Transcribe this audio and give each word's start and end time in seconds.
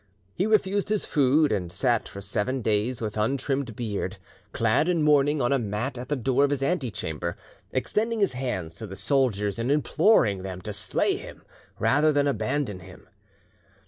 He 0.33 0.47
refused 0.47 0.89
his 0.89 1.05
food, 1.05 1.51
and 1.51 1.71
sat 1.71 2.09
for 2.09 2.21
seven 2.21 2.63
days 2.63 3.01
with 3.01 3.17
untrimmed 3.17 3.75
beard, 3.75 4.17
clad 4.51 4.89
in 4.89 5.03
mourning, 5.03 5.43
on 5.43 5.53
a 5.53 5.59
mat 5.59 5.95
at 5.95 6.09
the 6.09 6.15
door 6.15 6.43
of 6.43 6.49
his 6.49 6.63
antechamber, 6.63 7.37
extending 7.71 8.19
his 8.19 8.33
hands 8.33 8.73
to 8.77 8.87
his 8.87 8.99
soldiers, 8.99 9.59
and 9.59 9.69
imploring 9.71 10.41
them 10.41 10.59
to 10.61 10.73
slay 10.73 11.17
him 11.17 11.43
rather 11.77 12.11
than 12.11 12.25
abandon 12.27 12.79
him. 12.79 13.07